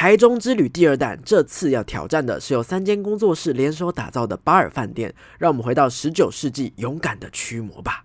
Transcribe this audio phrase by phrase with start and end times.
[0.00, 5.14] 台中之旅第二弹，这次要挑战的是由三间工作室联手打造的巴尔饭店。
[5.38, 8.02] 让我们回到十九世纪，勇敢的驱魔吧。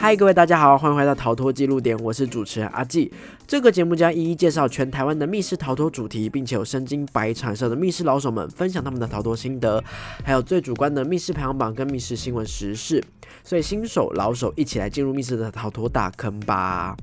[0.00, 3.12] 嗨，各位大家好，欢迎回到逃脱记录点，我是主持人阿纪。
[3.48, 9.82] 这个节目将一一介绍全台湾的密室逃脱主题，并且有身经百场社的密室老手们分享他们的逃脱心得，
[10.24, 13.02] 还有最主观的密室排行榜跟密室新闻时事。
[13.42, 16.96] 所以新手老手一起来进入密室的逃脱大坑吧。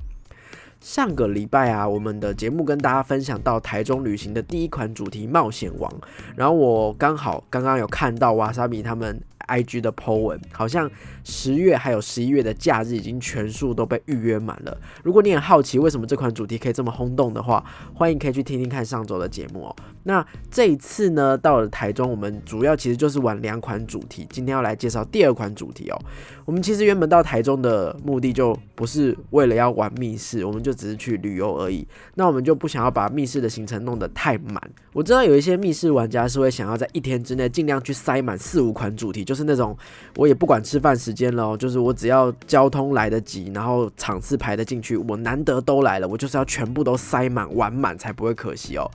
[0.80, 5.92] 上个礼拜啊，我们的节目跟大家分享到台中旅行的第一款主题冒险王，
[6.34, 9.20] 然后我刚好刚刚有看到瓦萨比他们。
[9.46, 10.90] I G 的 po 文好像
[11.24, 14.78] 十月还有十一月的假日已经全数都被预约满了。
[15.02, 17.64] 如果你很好奇为什么这款主题可以这么轰动的话，
[17.94, 19.76] 欢迎可以去听听看上周的节目哦。
[20.06, 24.26] 那这一次呢，到了台中，我们主要其实就是玩两款主题。
[24.30, 25.98] 今天要来介绍第二款主题哦。
[26.44, 31.86] 我们其实原本到台中的目的就不是为了要玩密室，我们就只是去旅游而已。
[32.14, 34.60] 那我们就不想要把密室的行程弄得太满。
[34.92, 39.36] 我知道有一些密室玩家是会想要在一天之内尽量去塞满四五款主题，就。
[39.36, 39.76] 是那种
[40.16, 48.90] 我也不管吃饭时间了，就是我只要交通来得及，然后场次排得进去，我难得都来了，我就是要全部都塞满玩满才不会可惜哦。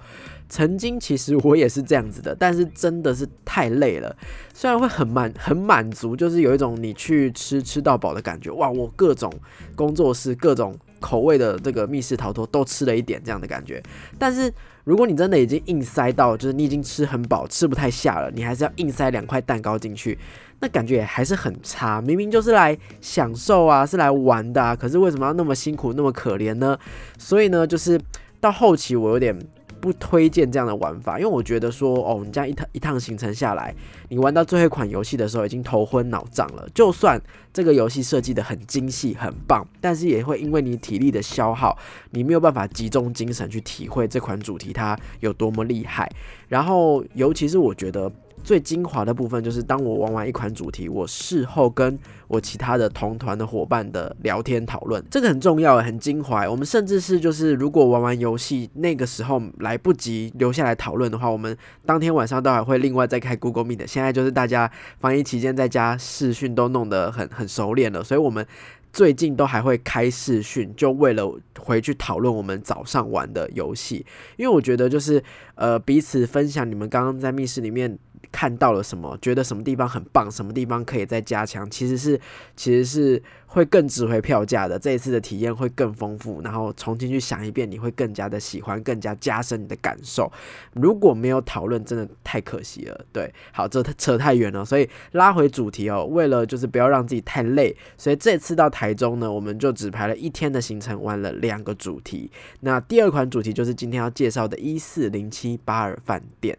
[0.52, 4.16] 曾经其实我也是这样子的，但是真的是太累了。
[4.53, 8.69] 虽然会很满很满足，就是有一种你去吃吃到饱的感觉，哇！
[8.69, 9.31] 我各种
[9.75, 13.81] 工作室各种口味的这个密室逃脱都吃了一点这样的感觉，
[14.19, 14.53] 但是。
[14.83, 20.17] 如果你真的已经硬塞到，就是你已经吃很饱，吃不太下了，你还是要硬塞两块蛋糕进去，
[20.59, 22.02] 那感觉也还是很差。
[22.02, 26.75] 明明就是来享受啊，是来玩的，可是为什么要那么辛苦，那么可怜呢？
[27.19, 28.02] 所以呢，就是
[28.39, 29.38] 到后期我有点。
[29.81, 33.73] 不推荐这样的玩法，因为我觉得说，哦，你这样一趟一趟行程下来，
[34.09, 36.69] 你玩到最后一款游戏的时候已经头昏脑胀了。
[36.73, 37.19] 就算
[37.51, 41.77] 这个游戏设计的很精细、很棒，但是也会因为你体力的消耗，
[42.11, 46.09] 你没有办法集中精神去体会这款主题它有多么厉害。
[46.47, 48.11] 然后，尤其是我觉得。
[48.43, 51.97] 最精华的部分就是，当我玩完一款主题，我事后跟
[52.27, 56.49] 我其他的同团的伙伴的聊天讨论，这个很重要，很精华。
[56.49, 63.85] 我们甚至是就是，如果玩完游戏那个时候来不及留下来讨论的话，我们当天晚上都还会另外再开 Google Meet。
[63.87, 64.69] 现在就是大家
[64.99, 68.45] 防疫期间在家视讯都弄得很很熟练了，所以我们
[68.91, 74.05] 最近都还会开视讯，就为了回去讨论我们早上玩的游戏。
[74.37, 75.23] 因为我觉得就是
[75.55, 77.97] 呃彼此分享你们刚刚在密室里面。
[78.31, 79.17] 看到了什么？
[79.21, 80.30] 觉得什么地方很棒？
[80.31, 81.69] 什么地方可以再加强？
[81.69, 82.19] 其实是，
[82.55, 84.80] 其实是会更值回票价的。
[84.80, 90.31] 这一次的体验会更丰富，然后重新去想一遍，你会更加的喜欢，更加加深你的感受。
[90.73, 93.05] 如果没有讨论，真的太可惜了。
[93.11, 96.05] 对，好，这扯太远了，所以拉回主题哦。
[96.05, 102.31] 为了就是不要让自己太累，所以这次到台中呢，我们就只排了一天的行程，玩了两个主题。
[102.61, 106.58] 那第二款主题就是今天要介绍的一四零七八二饭店。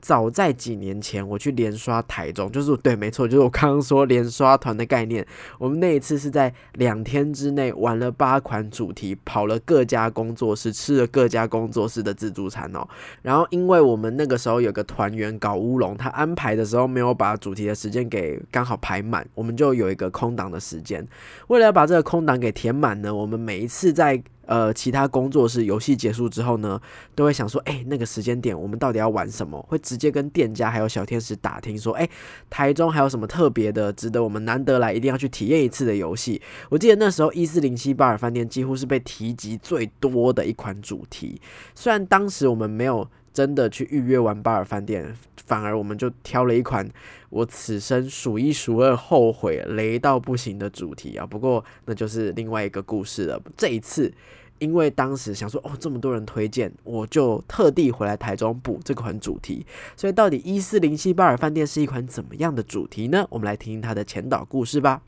[0.00, 5.26] 早在几年前，我去连刷台中，就是对，没错，就是我刚刚说连刷团的概念。
[5.58, 12.86] 我们那一次是在两天之内玩了八款主题，跑了各家工作室，吃了各家工作室的自助餐哦。
[13.22, 21.06] 然后，因为我们那个时候有个团员搞乌龙，他安排的时候没有把主题的时间给刚好排满，我们就有一个空档的时间。
[21.48, 26.80] 为了把这个空档给填满呢，我们每一次在呃，其他工作室游戏结束之后呢，
[27.14, 29.64] 都会想说，哎，那个时间点我们到底要玩什么？
[29.68, 32.08] 会直接跟店家还有小天使打听说，哎，
[32.50, 36.42] 台中还有什么特别的、值得我们难得来一定要去体验一次的游戏？
[36.68, 41.40] 我记得那时候一四零七巴尔饭店几乎是被提及最多的一款主题，
[41.76, 43.08] 虽然当时我们没有。
[43.32, 45.14] 真的去预约完巴尔饭店，
[45.46, 46.88] 反而我们就挑了一款
[47.28, 51.24] 我此生数一数二后悔雷到不行的主题啊！
[51.24, 53.40] 不过那就是另外一个故事了。
[53.56, 54.12] 这一次，
[54.58, 59.64] 因为当时想说哦，这么多人推荐，我就特地回来台中补这款主题。
[59.96, 63.26] 所以，到底一四零七巴尔饭店是一款怎么样的主题呢？
[63.30, 65.02] 我们来听听它的前导故事吧。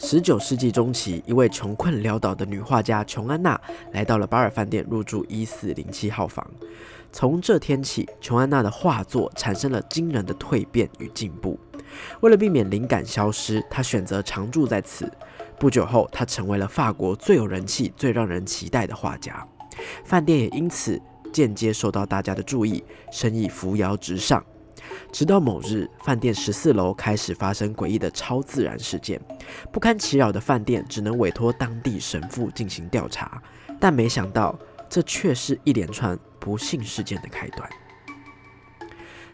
[0.00, 3.60] 十九世纪中期，一位穷困潦倒的女画家琼安娜
[3.92, 6.48] 来到了巴尔饭店入住一四零七号房。
[7.12, 11.58] 从这天起，琼安娜的画作产生了惊人的蜕变与进步。
[12.20, 15.10] 为了避免灵感消失，她选择常住在此。
[15.58, 19.44] 不久后，她成为了法国最有人气、最让人期待的画家。
[20.04, 21.00] 饭店也因此
[21.32, 24.44] 间接受到大家的注意，生意扶摇直上。
[25.12, 29.20] 直到某日，饭店十四楼开始发生诡异的超自然事件，
[29.72, 33.42] 不堪其扰的饭店只能委托当地神父进行调查。
[33.80, 34.58] 但没想到，
[34.88, 37.68] 这却是一连串不幸事件的开端。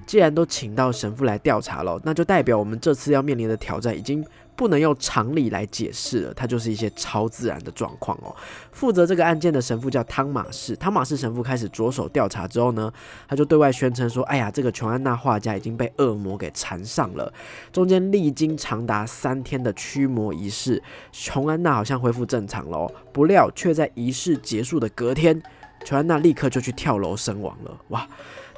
[0.07, 4.25] 既然都请到神父来调查了，那就代表我们这次要面临的挑战已经。
[4.57, 8.35] 不能用常理来解释了，它就是一些超自然的状况哦。
[8.73, 12.93] 负责这个案件的神父叫汤马士，汤马士神父开始着手调查之后呢，
[13.29, 17.33] 他就对外宣称说：“哎呀，这个琼安娜画家已经被恶魔给缠上了。”
[17.73, 25.43] 中间历经长达三天的驱魔仪式，琼安娜好像恢复正常了哦，不料却在仪式结束的隔天，
[25.85, 27.77] 琼安娜立刻就去跳楼身亡了。
[27.89, 28.07] 哇！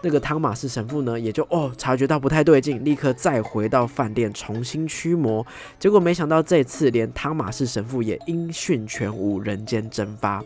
[0.06, 5.44] 那个汤马士神父呢，也就哦察觉到不太对劲，立刻再回到饭店重新驱魔。
[5.80, 10.44] 结果没想到这次连汤马士神父也音讯全无，人间蒸发。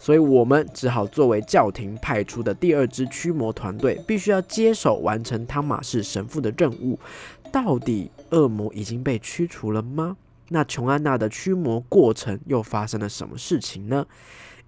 [0.00, 6.98] 所以我们只好作为教廷派出的第二支驱魔团队，必须要接手完成汤马士神父的任务。
[7.52, 10.16] 到底恶魔已经被驱除了吗？
[10.48, 14.04] 那琼安娜的驱魔过程又发生了什么事情呢？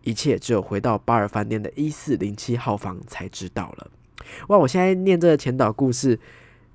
[0.05, 3.91] 一切只有回到巴尔饭店的一四零七号房才知道了。
[4.49, 4.59] 哇！
[4.59, 6.19] 我现在念这个前导故事，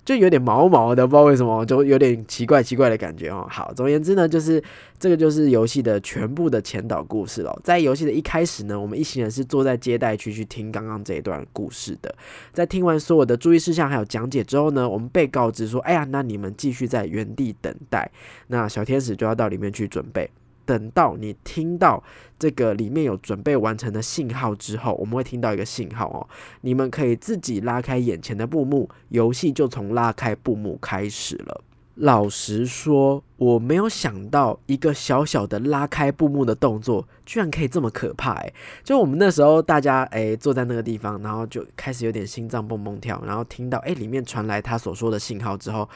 [0.05, 3.47] 就有点毛毛的，不知道为什么，就有点奇怪奇怪的感觉哦。
[3.49, 4.61] 好，总而言之呢，就是
[4.99, 7.57] 这个就是游戏的全部的前导故事了。
[7.63, 12.13] 在游戏的一开始呢，我们一行人是坐在接待区去听刚刚这一段故事的。
[12.51, 18.11] 在听完所有的注意事项还有讲解之后呢，我们被告知说：“哎呀，那你们继续在原地等待。”
[18.47, 20.29] 那小天使就要到里面去准备。
[20.65, 22.03] 等到你听到
[22.37, 26.27] 这个里面有准备完成的信号之后，我们会听到一个信号哦，
[26.61, 31.61] 你们可以自己拉开眼前的布幕，游戏就从拉开布幕开始了。
[31.95, 45.87] 老实说，我没有想到一个小小的拉开布幕的动作，居然可以这么可怕诶，就我们那时候大家诶坐在那个地方，然后就开始有点心脏蹦蹦跳，然后听到诶里面传来他所说的信号之后。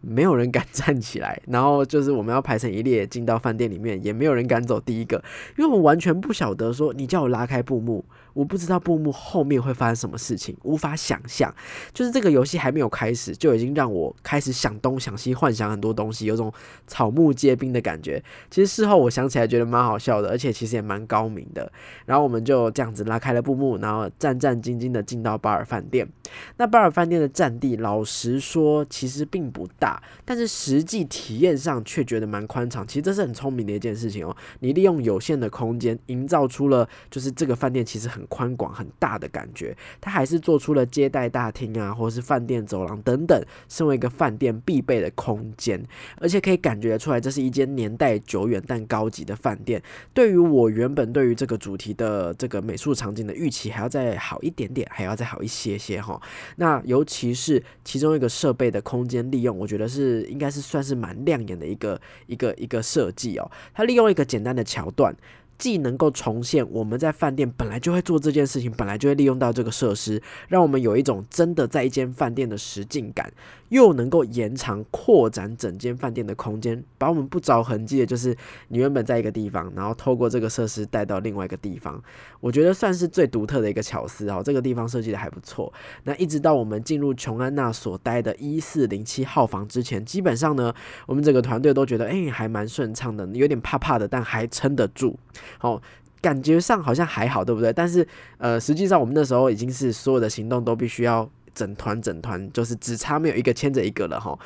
[0.00, 5.22] 没有人敢站起来，然后就是我们要排成一列进到饭店里面，也没有人敢走第一个，
[5.58, 8.04] 因为我们完全不晓得说你叫我拉开布幕。
[8.32, 11.54] 我不知道布幕后面会发生什么事情，无法想象。
[11.92, 16.52] 就是这个游戏还没有开始，就已经让我开始想东想西，幻想很多东西，有种
[16.86, 18.22] 草木皆兵的感觉。
[18.50, 21.70] 其实事后我想起来，觉得蛮好笑的，而且其实也蛮高明的。
[22.06, 26.08] 然后我们就这样子拉开了布幕，然后战战兢兢的进到巴尔饭店。
[26.56, 32.86] 那巴尔饭店的占地，老实说其实并不大，但是实际体验上却觉得蛮宽敞。
[32.86, 34.36] 其实这是很聪明的一件事情哦。
[34.60, 38.19] 你利用有限的空间，营造出了就是这个饭店其实很。
[38.20, 45.82] 很宽广很大的感觉，它还是做出了接待大厅啊，或者是饭店走廊等等，身为一个饭店必备的空间，
[46.18, 49.82] 而且可以感觉出来，这是一间年代久远但高级的饭店。
[50.12, 56.20] 对于我原本对于这个主题的这个美术场景的预期，还要再好一点点，还要再好一些些哈。
[56.56, 63.50] 那尤其是其中一个设备的空间利用，我觉得是应该是算是蛮亮眼的一个一个一个设计哦。
[63.72, 65.14] 它利用一个简单的桥段。
[65.60, 73.30] 既能够重现我们在饭店本来就会做这件事情，本来就会利用到这个设施，让我们有一种真的在一间饭店的实境感。
[73.70, 78.36] 又能够延长、扩展整间饭店的空间，把我们不着痕迹的，就是
[78.68, 82.00] 你原本在一个地方，然后透过这个设施带到另外一个地方。
[82.40, 85.72] 我觉得算是最独特的一个巧思哦，这个地方设计的还不错。
[86.04, 90.74] 那一直到我们进入琼安娜所待的一四零七号房之前，基本上呢，
[91.06, 95.18] 我们整个团队都觉得，哎，还蛮顺畅的，有点怕怕的，但还撑得住。
[95.58, 95.80] 好，
[96.20, 97.72] 感觉上好像还好，对不对？
[97.72, 98.06] 但是，
[98.38, 101.30] 呃，实际上我们那时候已经是所有的行动都必须要。
[101.54, 104.38] 整团整团就是只差没有一个牵着一个了哈，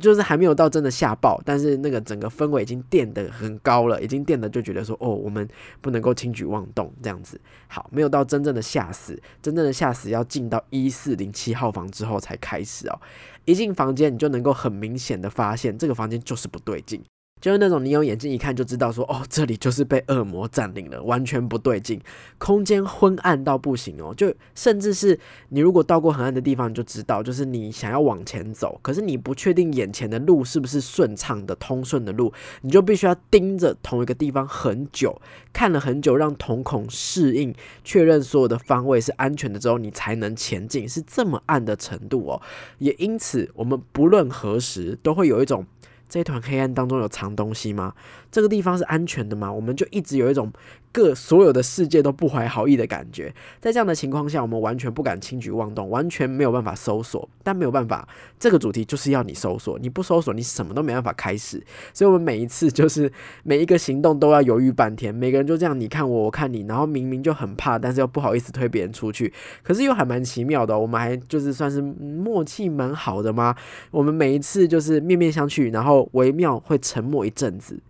[0.00, 5.48] 就是还没有到真的吓爆，但是那个整个氛围已经垫得很高了，已经垫的就觉得说哦，我们
[5.80, 7.40] 不能够轻举妄动这样子。
[7.68, 13.00] 好，没有到真正的吓死，真正的吓死要进到一四零七号房之后才开始哦。
[13.44, 17.02] 一进房间，你就能够很明显的发现这个房间就是不对劲。
[17.42, 22.00] 就是那种你用眼睛一看就知道，说哦，这里就是被恶魔占领了，完全不对劲，
[22.38, 25.18] 空间昏暗到不行哦，就甚至是
[25.48, 35.20] 你如果到过很暗的地方，你就知道，就是你想要往前走，可是你不确定眼前的路是不是顺畅的、通顺的路，你就必须要盯着同一个地方很久，
[35.52, 42.40] 看了很久，让瞳孔适应，确认所有的方位是安全的之后，你才能前进，是这么暗的程度哦。
[42.78, 45.66] 也因此，我们不论何时都会有一种。
[46.12, 47.94] 这团黑暗当中有藏东西吗？
[48.30, 49.50] 这个地方是安全的吗？
[49.50, 50.52] 我们就一直有一种。
[50.92, 57.28] 各所有的世界都不怀好意的感觉，在这样的情况下，我们完全不敢轻举妄动，完全没有办法搜索。
[57.42, 58.06] 但没有办法，
[58.38, 61.60] 这个主题就是要你搜索，你不搜索，你什么都没办法开始。
[61.94, 63.10] 所以，我们每一次就是
[63.42, 65.14] 每一个行动都要犹豫半天。
[65.14, 69.32] 每个人就这样，你看我，我看你，然后明明就很怕，但是又不好意思推别人出去。
[69.62, 73.56] 可是又还蛮奇妙的，我们还就是算是默契蛮好的吗？
[73.90, 77.80] 我们每一次就是面面相觑，然后微妙会沉默一阵子。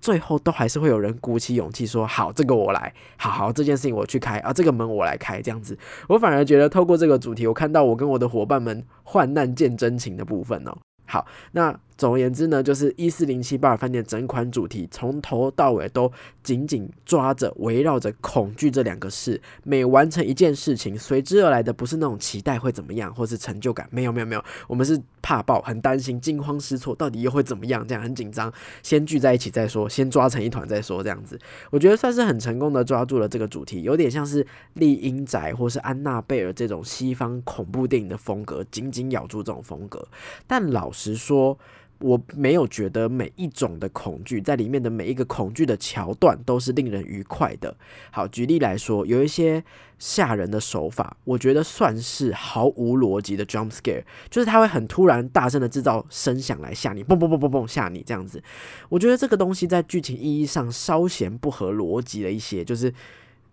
[0.00, 5.78] 最后都还是会有人鼓起勇气说：“好，这个我来，好好这件事情我去开啊，这个门我来开。”这样子，
[6.08, 10.76] 我反而觉得透过这个主题，我看到我跟我的伙伴们患难见真情的部分哦。
[11.06, 16.10] 好，那总而言之呢，就是一四零七巴尔饭店整款主题从头到尾都
[16.44, 19.38] 紧紧抓着围绕着恐惧这两个事。
[19.64, 27.84] 每完成一件事情，随之而来的不是那种期待会怎么样，或是成就感，没有没有没有，我们是怕爆，很担心，惊慌失措，到底又会怎么样？
[27.86, 28.52] 这样很紧张，
[28.84, 31.36] 先聚在一起再说，先抓成一团再说，这样子，
[31.72, 40.06] 我觉得算是很成功的抓住了这个主题，有点像是丽英宅或是安娜贝尔这种西方恐怖电影的风格，紧紧咬住这种风格。
[40.46, 41.58] 但老实说，
[42.00, 47.76] 我没有觉得每一种的恐惧在里面的每一个恐惧的桥段都是令人愉快的。
[48.10, 49.62] 好，举例来说，有一些
[49.98, 58.42] 吓人的手法，我觉得算是毫无逻辑的 jump scare，就是他会很突然大声的制造声响来吓你，嘣嘣嘣嘣嘣吓你这样子。
[58.88, 62.92] 我觉得这个东西在剧情意义上稍显不合逻辑了一些，就是。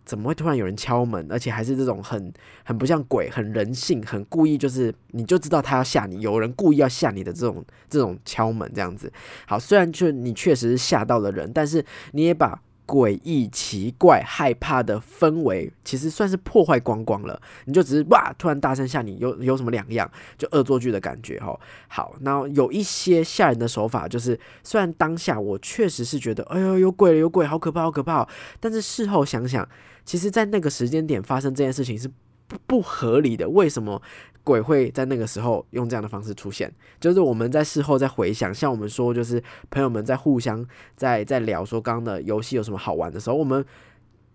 [0.05, 2.31] 怎么会突然有人敲门，而且还是这种很
[2.63, 9.11] 很不像鬼、很人性、很故意，就是你就知道他要吓你，有人故意要吓你的这种这种敲门这样子。
[9.47, 12.61] 好，虽然就你确实是吓到了人，但是你也把。
[12.87, 17.41] 诡异、奇怪、害怕的氛围，其实算是破坏光光了。
[17.65, 20.07] 你就只是哇，突然大声吓你，有有什么两样？
[20.37, 21.59] 就恶作剧的感觉哈。
[21.87, 28.29] 好，那有一些吓人的手法，就是虽然当下我确实是觉得，哎呦，有鬼了，有鬼，好可怕，好可怕。
[28.59, 29.67] 但是事后想想，
[30.05, 32.07] 其实在那个时间点发生这件事情是
[32.47, 33.49] 不不合理的。
[33.49, 34.01] 为什么？
[34.45, 40.63] 鬼会在那个时候用这样的方式出现，就是我们在事后再回想，像我们说，就是朋友们在互相
[40.95, 43.65] 在在聊说刚刚的游戏有什么好玩的时候，我们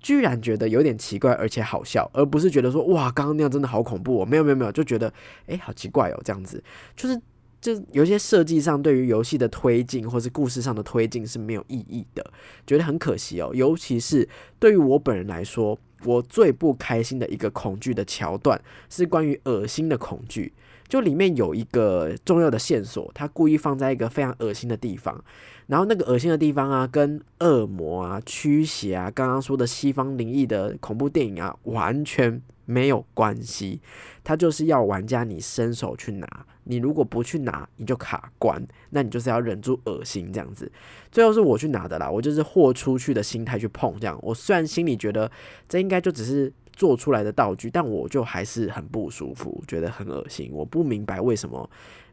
[0.01, 5.15] 居然觉得有点奇怪，而且好笑，而不是觉得说哇，刚刚那样真的好恐怖哦，没有没有没有，就觉得
[5.47, 6.61] 哎，好奇怪哦，这样子，
[6.97, 7.17] 就是
[7.61, 12.25] 就有些设计上对于游戏的推进或是故事上的推进是没有意义的，
[12.67, 15.79] 觉得很可惜哦，尤其是对于我本人来说。
[16.05, 20.51] 我最不开心的一个恐惧的桥段是关于恶心的恐惧，
[20.89, 25.23] 就里面有一个重要的线索，他故意放在一个非常恶心的地方，
[25.67, 33.81] 然后那个恶心的地方啊，跟恶魔啊、驱邪啊、刚刚说的西方灵异的恐怖电影啊，完全没有关系，
[34.23, 36.47] 他就是要玩家你伸手去拿。
[36.65, 40.71] 你如果不去拿，你就卡关，那你就是要忍住恶心这样子。
[41.11, 44.17] 最后是我去拿的啦，我就是豁出去的心态去碰这样。
[44.23, 45.29] 我虽然心里觉得
[45.69, 50.51] 这应该就只是做出来的道具，但我就还是很不舒服，觉得很恶心。
[50.53, 51.69] 我不明白为什么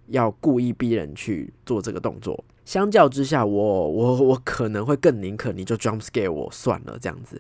[0.07, 2.43] 要故意逼人去做这个动作。
[2.65, 7.39] 相较之下，我我我可能会更宁可你就 jump scare 我算了这样子。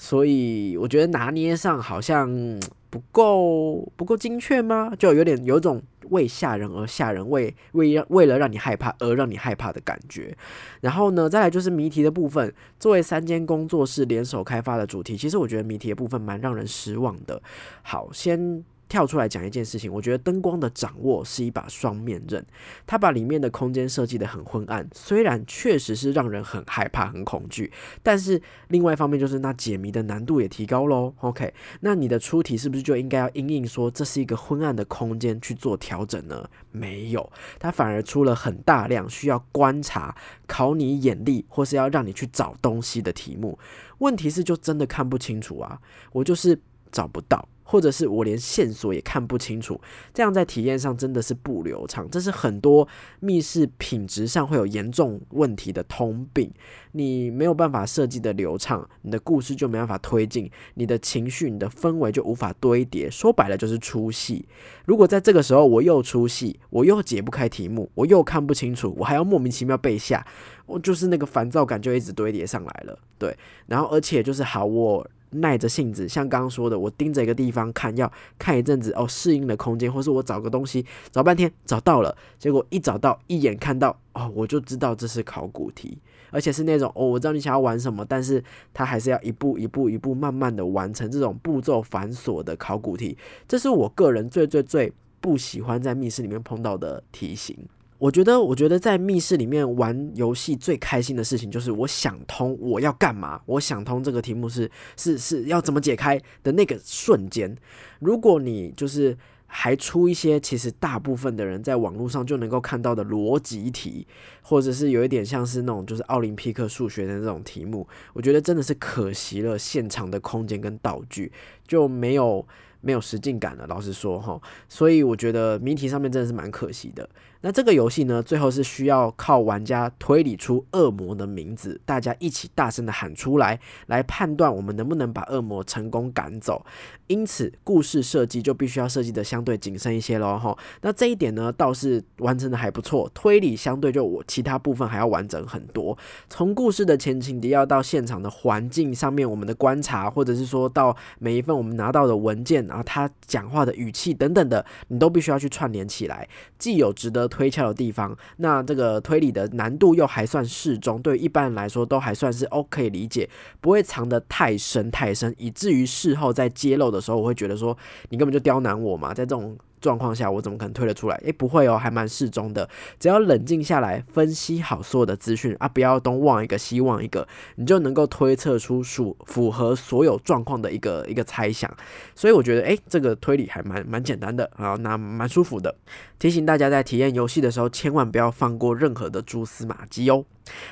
[0.00, 2.26] 所以我觉得拿捏上好像
[2.88, 4.92] 不够不够精确吗？
[4.98, 5.82] 就有点有种。
[6.08, 10.36] 为吓人而吓人，为为为了让你害怕而让你害怕的感觉。
[10.80, 12.52] 然后呢，再来就是谜题的部分。
[12.80, 17.40] 作为三间工作室联手开发的主题，其实我觉得谜题的部分蛮让人失望的。
[17.82, 18.64] 好，先。
[18.90, 22.44] 跳出来讲一件事情，我觉得灯光的掌握是一把双面刃，
[22.86, 31.14] 它把里面的空间设计的很昏暗，虽然确实是让人很害怕、很恐惧，但是另外一方面就是那解谜的难度也提高喽。
[31.20, 36.50] OK，那你的出题是不是就应该要因应说这是一个昏暗的空间去做调整呢？
[36.72, 40.16] 没有，它反而出了很大量需要观察、
[40.48, 43.56] 考你眼力，或是要让你去找东西的题目。
[43.98, 45.80] 问题是就真的看不清楚啊，
[46.10, 47.48] 我就是找不到。
[47.70, 49.80] 或者是我连线索也看不清楚，
[50.12, 52.08] 这样在体验上真的是不流畅。
[52.10, 52.88] 这是很多
[53.20, 56.52] 密室品质上会有严重问题的通病。
[56.90, 63.08] 你没有办法设计的流畅，你的故事就没办法推进，你的情绪、你的氛围就无法堆叠。
[63.08, 64.44] 说白了就是出戏。
[64.84, 70.26] 如果在这个时候我又出戏，我又解不开题目，我又看不清楚，我还要莫名其妙被吓，
[70.66, 72.98] 我就是那个烦躁感就一直堆叠上来了。
[73.16, 75.08] 对，然后而且就是好我。
[75.30, 85.98] 耐着性子，像刚刚说的，我盯着一个地方看，要看一阵子哦，适应了空间，或是我找个东西找半天找到了，结果一找到，一眼看到哦，我就知道这是考古题，
[86.30, 88.42] 而且是那种哦，我知道你想要玩什么，但是
[88.74, 97.56] 它还是要一步一步一步慢慢的完成这种步骤繁琐的考古题，这是我个人最最最不喜欢在密室里面碰到的题型。
[98.00, 107.54] 我觉得，我觉得在密室里面玩游戏最开心的事情，就是我想通我要干嘛，我想通这个题目是是是要怎么解开的那个瞬间。
[107.98, 109.14] 如果你就是
[109.46, 114.06] 还出一些其实大部分的人在网络上就能够看到的逻辑题，
[114.40, 121.30] 或者是有一点像是那种就是奥林匹克数学的那种题目，我觉得真的是可惜了现场的空间跟道具
[121.68, 122.46] 就没有。
[122.82, 127.06] 没有实境感了，老实说哈，所以我觉得谜题上面真的是蛮可惜的。
[127.42, 136.64] 那这个游戏呢，最后是需要靠玩家推理出恶魔的名字，大家一起大声的喊出来，来判断我们能不能把恶魔成功赶走。
[137.06, 140.56] 因此，故事设计就必须要设计的相对谨慎一些喽，哈。
[140.82, 143.10] 那这一点呢，倒是完成的还不错。
[143.14, 145.96] 推理相对就我其他部分还要完整很多。
[146.28, 156.28] 从故事的前情提要到现场的环境上面，我们的观察，或者是说到每一份我们拿到的文件，然后他讲话的语气等等的，你都必须要去串联起来，
[156.58, 163.28] 既有值得推敲的地方，那这个推理的难度又还算适中，对一般人来说都还算是 OK 理解，
[163.60, 167.00] 不会藏得太深太深，以至于事后在揭露的。
[167.00, 167.76] 时候我会觉得说
[168.10, 171.16] 你根本就刁难我嘛，在这种状况下我怎么可能推得出来？
[171.24, 172.68] 诶，不会哦，还蛮适中的。
[172.98, 181.70] 只要冷静下来，分析好所有的资讯啊，不要东望一个西望一个，你就能够推测出属符合所有状况的一个一个猜想。
[182.14, 185.74] 所以我觉得诶，这个推理还蛮蛮简单的啊，那蛮舒服的。
[186.18, 190.24] 提醒大家在体验游戏的时候，千万不要放过任何的蛛丝马迹哦。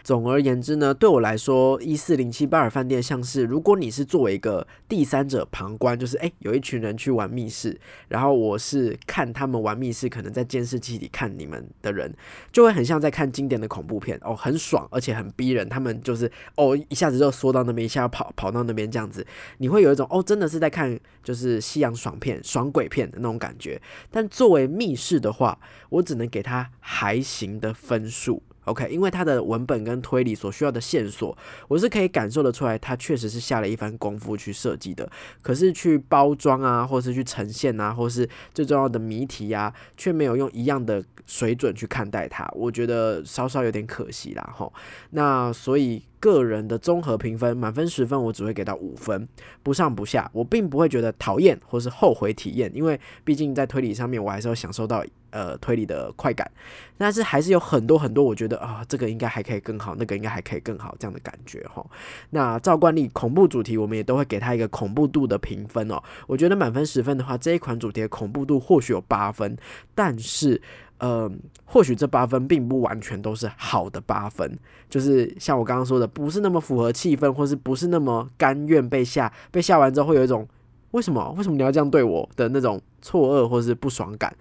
[0.03, 12.15] 总而言之呢，对我来说，一四零七巴尔饭店像是，如果你是作为一个第三者旁观，就是诶，有一群人去玩密室，然后我是看他们玩密室，可能在监视器里看你们的人，
[12.53, 15.69] 就会很像在看经典的恐怖片哦，很爽，而且很逼人。
[15.69, 19.27] 他们就是哦，一下子就缩到那边，一下跑跑到那边这样子，
[19.59, 23.81] 你会有一种哦，真的是在看就是西洋爽片、爽鬼片的那种感觉。
[24.11, 25.59] 但作为密室的话，
[25.91, 28.43] 我只能给他还行的分数。
[28.69, 31.37] OK，因为它的文本跟推理所需要的线索，
[31.69, 35.11] 我是可以感受得出来，它确实是下了一番功夫去设计的。
[35.43, 44.53] 可是去包装啊，或是去呈现啊，或是最重要的谜题啊，却没有用一样的水准去看待它，我觉得稍稍有点可惜啦。
[44.55, 44.73] 吼，
[45.11, 46.03] 那所以。
[46.21, 49.29] 个人的综合评分，满分十分，我只会给到五分，
[49.63, 50.29] 不上不下。
[50.35, 56.51] 我并不会觉得讨厌或是后悔体验，因为毕竟在推理上面，我还是要享受到呃推理的快感。
[56.97, 61.85] 但是还是有很多很多，我觉得啊，这个应该还可以更好，那个应该还可以更好这样的感觉哈。
[62.31, 66.03] 那照惯例，恐怖主题我们也都会给他一个恐怖度的评分哦。
[66.27, 69.57] 我觉得满分十分的话，这一款主题的恐怖度或许有八分，
[69.95, 70.61] 但是。
[71.01, 71.31] 呃，
[71.65, 74.59] 或许这八分并不完全都是好的八分，
[74.91, 80.45] 就是像我刚刚说的，不是那么符合气氛，或是不是那么甘愿被吓，被吓完之后会有一种
[80.91, 84.37] 为什么为什么你要这样对我的那种错愕或是不爽感，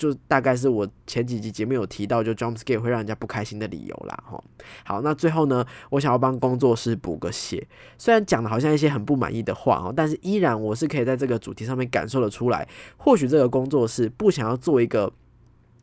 [0.00, 4.24] 就大概是我前几集节目有提到，就 jump scare 会让人家不开心的理由啦。
[4.26, 4.42] 哈，
[4.82, 15.12] 好，那最后呢，我想要帮工作室补个血，虽然讲的好像一些很不满意的话哦，但是依然我是可以在这个主题上面感受得出来，或许这个工作室不想要做一个。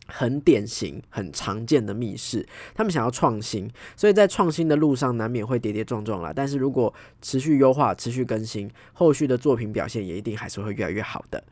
[0.09, 6.31] 很典型、很常见的密室，他们想要创新，所以在创新的路上难免会跌跌撞撞啦。
[6.33, 11.43] 但是如果持续优化、持续更新，后续的作品表现也一定还是会越来越好的。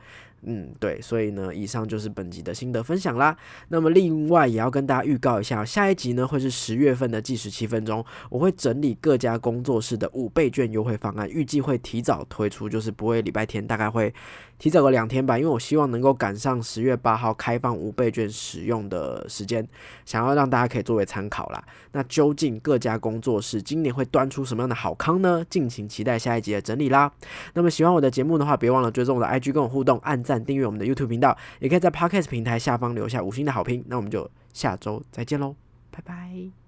[0.45, 3.35] 嗯，对，所以呢，以上就是本集的心得分享啦。
[3.69, 14.13] 那么另外也要跟大家预告一下，下一集呢会是十月份的计时七分钟，我会整理各家工作室的五倍券优惠方案，预计会提早推出，就是不会礼拜天，大概会
[14.57, 19.67] 提早个两天吧，因为我希望能够赶上十月八号开放五倍券使用的时间，
[20.05, 21.63] 想要让大家可以作为参考啦。
[21.91, 25.43] 那究竟各家工作室今年会端出什么样的好康呢？
[25.49, 27.11] 敬请期待下一集的整理啦。
[27.53, 33.83] 那么喜欢我的节目的话，别忘了追踪我的 IG 跟我互动，按赞订阅我们的 YouTube 频道，也可以在 Podcast 平台下方留下五星的好评。
[33.87, 35.55] 那我们就下周再见喽，
[35.91, 36.64] 拜拜。